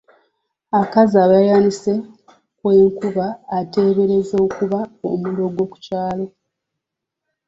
[0.81, 1.93] Akaza by'ayanise
[2.55, 6.25] okw'enkuba aba ateeberezebwa okuba omulogo ku kyalo.